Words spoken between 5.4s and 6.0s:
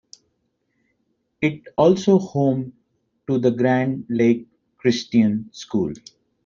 School.